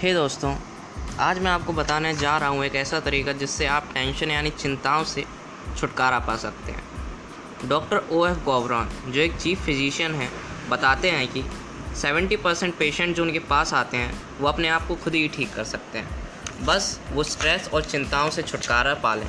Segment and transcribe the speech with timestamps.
[0.00, 0.54] हे दोस्तों,
[1.18, 5.04] आज मैं आपको बताने जा रहा हूँ एक ऐसा तरीका जिससे आप टेंशन यानी चिंताओं
[5.04, 5.24] से
[5.78, 10.30] छुटकारा पा सकते हैं। डॉक्टर ओ एफ़ गौबरॉन जो एक चीफ फिजिशियन हैं,
[10.70, 11.42] बताते हैं कि
[11.96, 15.52] 70 परसेंट पेशेंट जो उनके पास आते हैं, वो अपने आप को खुद ही ठीक
[15.54, 19.26] कर सकते हैं। बस वो स्ट्रेस और चिंताओं से छुटकारा पा लें।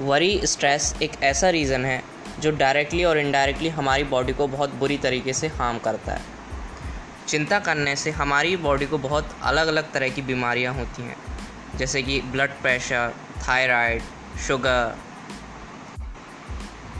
[0.00, 2.02] वरी स्ट्रेस एक ऐसा रीज़न है
[2.40, 6.39] जो डायरेक्टली और इनडायरेक्टली हमारी बॉडी को बहुत बुरी तरीके से हार्म करता है।
[7.26, 11.16] चिंता करने से हमारी बॉडी को बहुत अलग अलग तरह की बीमारियाँ होती हैं,
[11.76, 14.02] जैसे कि ब्लड प्रेशर थायराइड
[14.46, 14.96] शुगर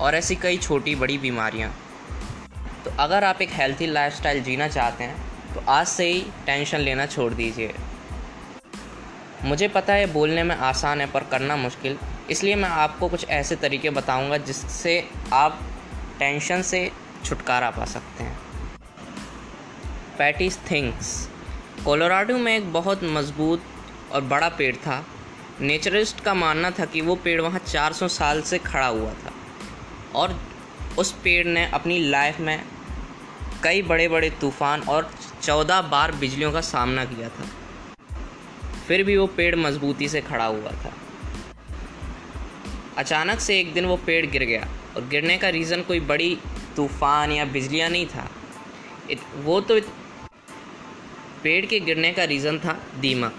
[0.01, 1.71] और ऐसी कई छोटी बड़ी बीमारियाँ।
[2.85, 7.07] तो अगर आप एक हेल्थी लाइफस्टाइल जीना चाहते हैं तो आज से ही टेंशन लेना
[7.07, 7.75] छोड़ दीजिए।
[9.45, 11.99] मुझे पता है बोलने में आसान है पर करना मुश्किल,
[12.31, 15.03] इसलिए मैं आपको कुछ ऐसे तरीके बताऊँगा जिससे
[15.33, 15.59] आप
[16.19, 16.91] टेंशन से
[17.25, 18.39] छुटकारा पा सकते हैं।
[20.21, 21.29] पैटिस थिंग्स
[21.85, 23.63] कोलोराडो में एक बहुत मज़बूत
[24.13, 25.07] और बड़ा पेड़ था।
[25.61, 29.33] नेचरिस्ट का मानना था कि वो पेड़ वहाँ 400 साल से खड़ा हुआ था।
[30.15, 30.41] और
[30.99, 32.65] उस पेड़ ने अपनी लाइफ में
[33.65, 35.11] कई बड़े बड़े तूफ़ान और
[35.43, 37.45] चौदह बार बिजलियों का सामना किया था।
[38.89, 40.93] फिर भी वो पेड़ मजबूती से खड़ा हुआ था।
[42.99, 46.39] अचानक से एक दिन वो पेड़ गिर गया और गिरने का रीज़न कोई बड़ी
[46.77, 48.31] तूफ़ान या बिजलियाँ नहीं था।
[49.11, 49.81] इत, वो तो
[51.43, 53.35] पेड़ के गिरने का रीज़न था दीमक।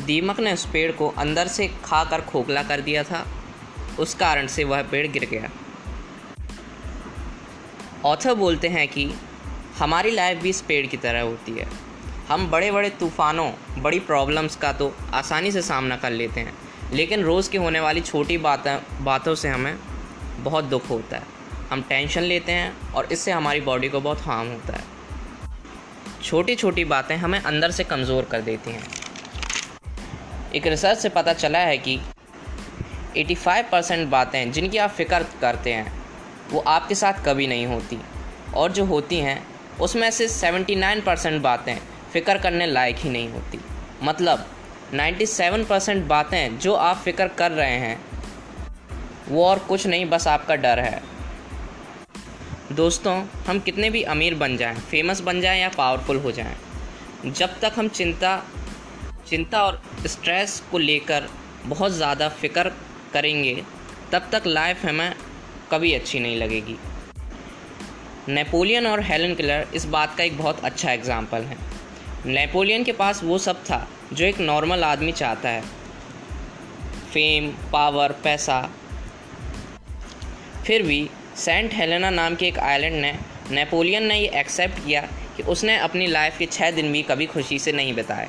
[0.00, 3.26] दीमक ने उस पेड़ को अंदर से खा कर खोखला कर दिया था।
[3.98, 5.50] उस कारण से वह पेड़ गिर गया।
[8.04, 9.14] ऑथर बोलते हैं कि
[9.78, 11.68] हमारी लाइफ भी इस पेड़ की तरह होती है।
[12.28, 16.58] हम बड़े बड़े तूफ़ानों, बड़ी प्रॉब्लम्स का तो आसानी से सामना कर लेते हैं।
[16.92, 19.78] लेकिन रोज़ की होने वाली छोटी बातें, बातों से हमें
[20.38, 21.22] बहुत दुख होता है।
[21.70, 24.84] हम टेंशन लेते हैं और इससे हमारी बॉडी को बहुत हार्म होता है।
[26.28, 28.82] छोटी छोटी बातें हमें अंदर से कमज़ोर कर देती हैं।
[30.54, 31.98] एक रिसर्च से पता चला है कि
[33.16, 35.92] 85 परसेंट बातें जिनकी आप फ़िक्र करते हैं,
[36.50, 37.98] वो आपके साथ कभी नहीं होती।
[38.54, 39.46] और जो होती हैं,
[39.80, 41.76] उसमें से 79 परसेंट बातें
[42.12, 43.60] फ़िक्र करने लायक ही नहीं होती।
[44.02, 44.46] मतलब
[44.94, 48.00] 97 परसेंट बातें जो आप फ़िक्र कर रहे हैं,
[49.28, 51.17] वो और कुछ नहीं, बस आपका डर है।
[52.78, 53.14] दोस्तों
[53.46, 56.56] हम कितने भी अमीर बन जाएँ, फ़ेमस बन जाएँ या पावरफुल हो जाएँ,
[57.26, 58.42] जब तक हम चिंता
[59.28, 61.28] चिंता और स्ट्रेस को लेकर
[61.66, 62.72] बहुत ज़्यादा फ़िक्र
[63.12, 63.54] करेंगे
[64.12, 65.14] तब तक लाइफ हमें
[65.70, 66.76] कभी अच्छी नहीं लगेगी।
[68.28, 71.56] नेपोलियन और हेलन किलर इस बात का एक बहुत अच्छा एग्ज़ाम्पल है।
[72.26, 75.62] नेपोलियन के पास वो सब था जो एक नॉर्मल आदमी चाहता है।
[77.12, 78.60] फेम पावर पैसा।
[80.66, 83.12] फिर भी सेंट हेलेना नाम के एक आइलैंड ने
[83.50, 85.00] नेपोलियन ने ये एक्सेप्ट किया
[85.36, 88.28] कि उसने अपनी लाइफ के छः दिन भी कभी खुशी से नहीं बिताए।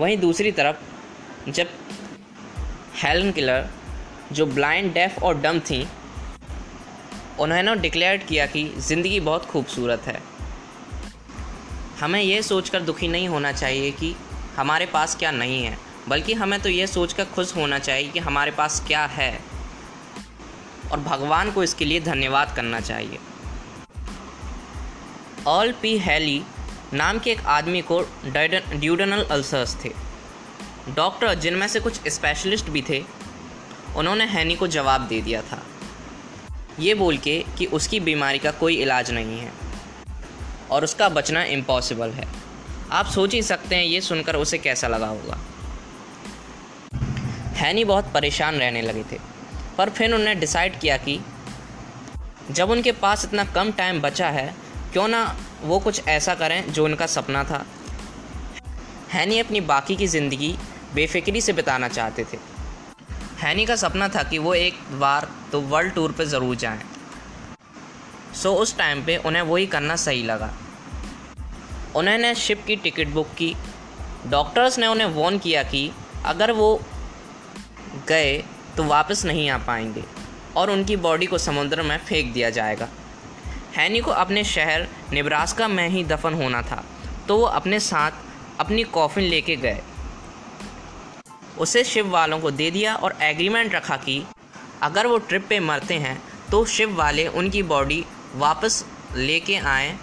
[0.00, 0.76] वहीं दूसरी तरफ़,
[1.50, 1.68] जब
[3.02, 3.68] हेलन किलर,
[4.32, 5.86] जो ब्लाइंड, डेफ और डम थी,
[7.40, 10.18] उन्होंने डिक्लेयर किया कि ज़िंदगी बहुत खूबसूरत है।
[12.00, 14.14] हमें यह सोचकर दुखी नहीं होना चाहिए कि
[14.56, 15.76] हमारे पास क्या नहीं है,
[16.08, 19.49] बल्कि हमें तो ये सोचकर खुश होना चाहिए कि हमारे पास क्या है।
[20.92, 23.18] और भगवान को इसके लिए धन्यवाद करना चाहिए।
[25.46, 26.42] ऑल पी हैली
[26.92, 28.00] नाम के एक आदमी को
[28.74, 29.92] ड्यूडनल अल्सर्स थे।
[30.88, 33.04] डॉक्टर, जिनमें से कुछ स्पेशलिस्ट भी थे,
[33.96, 35.62] उन्होंने हैनी को जवाब दे दिया था।
[36.78, 39.52] ये बोल के कि उसकी बीमारी का कोई इलाज नहीं है
[40.70, 42.28] और उसका बचना इम्पॉसिबल है।
[42.92, 45.38] आप सोच ही सकते हैं ये सुनकर उसे कैसा लगा होगा।
[47.54, 49.18] हैनी बहुत परेशान रहने लगे थे।
[49.80, 51.20] पर फिर उन्होंने डिसाइड किया कि
[52.50, 54.54] जब उनके पास इतना कम टाइम बचा है,
[54.92, 55.22] क्यों ना
[55.62, 57.64] वो कुछ ऐसा करें जो उनका सपना था।
[59.10, 60.54] हैनी अपनी बाकी की ज़िंदगी
[60.94, 62.38] बेफिक्री से बिताना चाहते थे।
[63.38, 66.80] हैनी का सपना था कि वो एक बार तो वर्ल्ड टूर पे ज़रूर जाएँ।
[68.34, 70.52] सो उस टाइम पे उन्हें वही करना सही लगा।
[71.96, 73.54] उन्होंने शिप की टिकट बुक की।
[74.26, 75.90] डॉक्टर्स ने उन्हें वॉर्न किया कि
[76.26, 76.80] अगर वो
[78.08, 78.42] गए
[78.76, 80.04] तो वापस नहीं आ पाएँगे
[80.56, 82.88] और उनकी बॉडी को समुद्र में फेंक दिया जाएगा।
[83.76, 86.82] हैनी को अपने शहर निब्रास्का में ही दफन होना था
[87.28, 88.12] तो वो अपने साथ
[88.60, 89.80] अपनी कॉफिन लेके गए।
[91.58, 94.22] उसे शिव वालों को दे दिया और एग्रीमेंट रखा कि
[94.82, 96.20] अगर वो ट्रिप पे मरते हैं
[96.50, 98.04] तो शिव वाले उनकी बॉडी
[98.36, 98.84] वापस
[99.16, 99.98] लेके आएँ।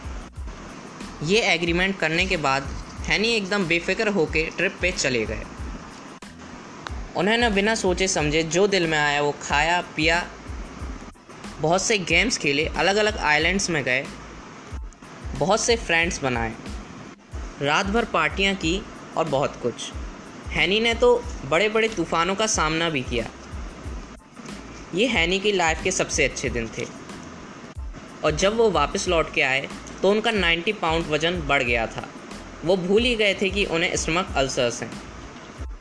[1.24, 2.64] ये एग्रीमेंट करने के बाद
[3.06, 5.44] हैनी एकदम बेफिक्र होकर ट्रिप पे चले गए।
[7.18, 10.28] उन्होंने बिना सोचे समझे जो दिल में आया वो खाया, पिया।
[11.62, 14.06] बहुत से गेम्स खेले अलग अलग आइलैंड्स में गए।
[15.38, 16.54] बहुत से फ्रेंड्स बनाए।
[17.62, 18.82] रात भर पार्टियाँ की
[19.18, 19.92] और बहुत कुछ।
[20.50, 23.26] हैनी ने तो बड़े बड़े तूफ़ानों का सामना भी किया।
[24.96, 26.86] ये हैनी की लाइफ के सबसे अच्छे दिन थे।
[28.24, 29.68] और जब वो वापस लौट के आए
[30.02, 32.08] तो उनका 90 पाउंड वज़न बढ़ गया था।
[32.66, 35.07] वो भूल ही गए थे कि उन्हें स्टमक अल्सर्स हैं।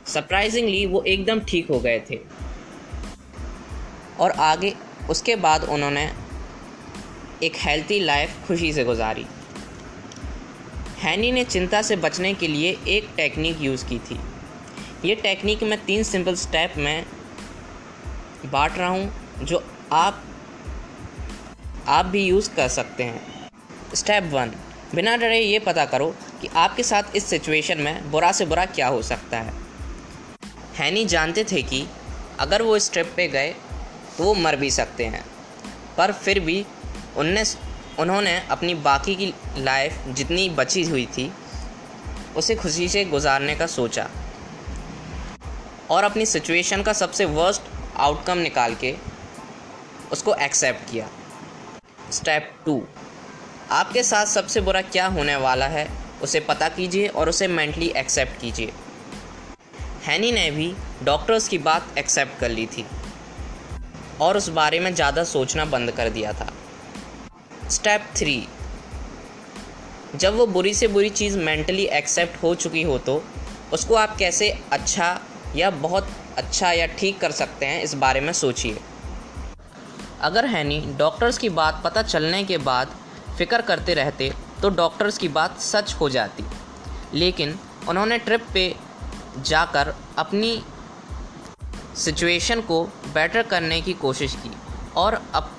[0.07, 2.19] सरप्राइजिंगली वो एकदम ठीक हो गए थे।
[4.19, 4.75] और आगे,
[5.09, 6.13] उसके बाद उन्होंने
[7.43, 9.25] एक हेल्थी लाइफ खुशी से गुजारी।
[10.99, 14.19] हैनी ने चिंता से बचने के लिए एक टेक्निक यूज़ की थी।
[15.05, 17.05] ये टेक्निक मैं तीन सिंपल स्टेप में
[18.45, 19.13] बांट रहा हूँ,
[19.43, 19.63] जो
[19.93, 20.23] आप
[21.87, 23.49] आप भी यूज़ कर सकते हैं।
[23.93, 24.51] स्टेप वन
[24.95, 28.87] बिना डरे ये पता करो कि आपके साथ इस सिचुएशन में बुरा से बुरा क्या
[28.87, 29.66] हो सकता है।
[30.77, 31.85] हैनी जानते थे कि
[32.39, 33.53] अगर वो इस ट्रिप पे गए
[34.17, 35.25] तो वो मर भी सकते हैं।
[35.97, 36.65] पर फिर भी
[37.17, 37.43] उनने
[37.99, 41.31] उन्होंने अपनी बाकी की लाइफ जितनी बची हुई थी,
[42.35, 44.09] उसे खुशी से गुजारने का सोचा
[45.89, 47.61] और अपनी सिचुएशन का सबसे वर्स्ट
[47.97, 48.95] आउटकम निकाल के
[50.11, 51.07] उसको एक्सेप्ट किया।
[52.11, 52.81] स्टेप टू
[53.71, 55.87] आपके साथ सबसे बुरा क्या होने वाला है,
[56.21, 58.71] उसे पता कीजिए और उसे मेंटली एक्सेप्ट कीजिए।
[60.07, 60.65] हैनी ने भी
[61.03, 62.85] डॉक्टर्स की बात एक्सेप्ट कर ली थी
[64.21, 66.47] और उस बारे में ज़्यादा सोचना बंद कर दिया था।
[67.69, 68.47] स्टेप थ्री
[70.15, 73.21] जब वो बुरी से बुरी चीज़ मेंटली एक्सेप्ट हो चुकी हो तो
[73.73, 75.09] उसको आप कैसे अच्छा
[75.55, 78.77] या बहुत अच्छा या ठीक कर सकते हैं इस बारे में सोचिए।
[80.21, 82.95] अगर हैनी डॉक्टर्स की बात पता चलने के बाद
[83.37, 86.43] फ़िक्र करते रहते तो डॉक्टर्स की बात सच हो जाती।
[87.13, 87.57] लेकिन
[87.89, 88.73] उन्होंने ट्रिप पे
[89.37, 90.63] जाकर अपनी
[91.97, 94.51] सिचुएशन को बेटर करने की कोशिश की
[94.95, 95.51] और अप,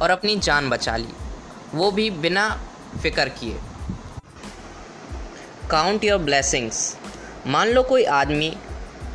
[0.00, 1.12] और अपनी जान बचा ली।
[1.74, 2.48] वो भी बिना
[3.02, 3.58] फ़िक्र किए।
[5.70, 6.96] काउंट योर ब्लेसिंग्स
[7.46, 8.56] मान लो कोई आदमी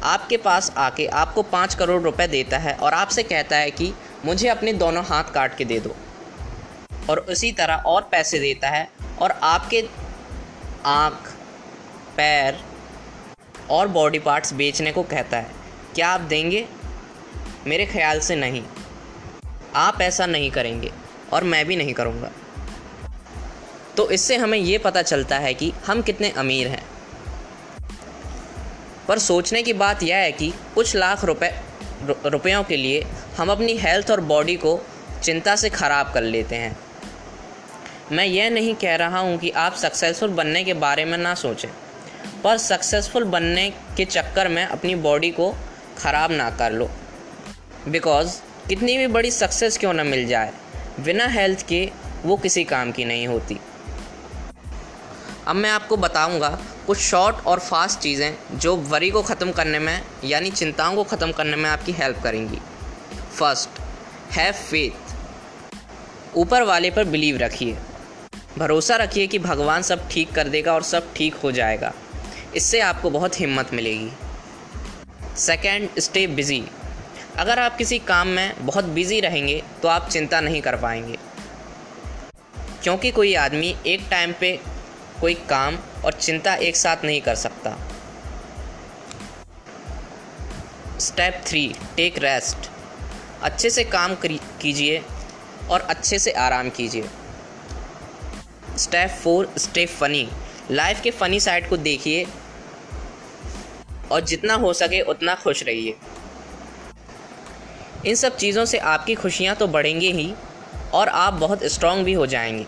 [0.03, 3.93] आपके पास आके आपको पाँच करोड़ रुपए देता है और आपसे कहता है कि
[4.25, 5.95] मुझे अपने दोनों हाथ काट के दे दो
[7.09, 8.89] और उसी तरह और पैसे देता है
[9.21, 9.87] और आपके
[10.85, 11.31] आँख,
[12.17, 12.68] पैर
[13.71, 15.51] और बॉडी पार्ट्स बेचने को कहता है।
[15.95, 16.67] क्या आप देंगे?
[17.67, 18.63] मेरे ख्याल से नहीं।
[19.75, 20.91] आप ऐसा नहीं करेंगे
[21.33, 22.31] और मैं भी नहीं करूँगा।
[23.97, 26.83] तो इससे हमें ये पता चलता है कि हम कितने अमीर हैं।
[29.07, 31.61] पर सोचने की बात यह है कि कुछ लाख रुपए
[32.25, 33.05] रुपयों के लिए
[33.37, 34.79] हम अपनी हेल्थ और बॉडी को
[35.23, 36.79] चिंता से ख़राब कर लेते हैं।
[38.11, 41.69] मैं यह नहीं कह रहा हूँ कि आप सक्सेसफुल बनने के बारे में ना सोचें।
[42.43, 45.51] पर सक्सेसफुल बनने के चक्कर में अपनी बॉडी को
[45.97, 46.89] ख़राब ना कर लो।
[47.87, 48.39] बिकॉज़
[48.69, 50.51] कितनी भी बड़ी सक्सेस क्यों ना मिल जाए?
[50.99, 51.89] बिना हेल्थ के
[52.25, 53.59] वो किसी काम की नहीं होती।
[55.47, 56.49] अब मैं आपको बताऊँगा
[56.87, 61.31] कुछ शॉर्ट और फास्ट चीज़ें जो वरी को ख़त्म करने में, यानी चिंताओं को ख़त्म
[61.31, 62.59] करने में आपकी हेल्प करेंगी।
[63.37, 63.79] फ़र्स्ट
[64.31, 67.77] हैव फेथ ऊपर वाले पर बिलीव रखिए।
[68.57, 71.93] भरोसा रखिए कि भगवान सब ठीक कर देगा और सब ठीक हो जाएगा।
[72.55, 74.11] इससे आपको बहुत हिम्मत मिलेगी।
[75.37, 76.63] सेकेंड स्टे बिज़ी
[77.37, 81.17] अगर आप किसी काम में बहुत बिज़ी रहेंगे तो आप चिंता नहीं कर पाएँगे।
[82.83, 84.59] क्योंकि कोई आदमी एक टाइम पे
[85.21, 87.77] कोई काम और चिंता एक साथ नहीं कर सकता।
[90.99, 92.69] स्टेप थ्री टेक रेस्ट
[93.43, 95.01] अच्छे से काम कीजिए
[95.69, 97.09] और अच्छे से आराम कीजिए।
[98.77, 100.29] Step four stay funny
[100.71, 102.25] life के फ़नी साइड को देखिए
[104.11, 105.95] और जितना हो सके उतना खुश रहिए।
[108.05, 110.33] इन सब चीज़ों से आपकी खुशियाँ तो बढ़ेंगी ही
[110.93, 112.65] और आप बहुत स्ट्रॉन्ग भी हो जाएँगे।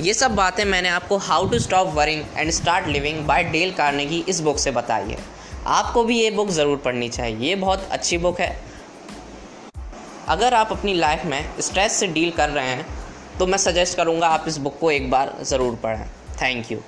[0.00, 4.24] ये सब बातें मैंने आपको how to stop worrying and start living by Dale की
[4.28, 5.18] इस बुक से बताई है।
[5.66, 8.56] आपको भी ये बुक ज़रूर पढ़नी चाहिए। ये बहुत अच्छी बुक है।
[10.28, 12.86] अगर आप अपनी लाइफ में स्ट्रेस से डील कर रहे हैं
[13.38, 16.06] तो मैं सजेस्ट करूँगा आप इस बुक को एक बार ज़रूर पढ़ें।
[16.40, 16.78] Thank you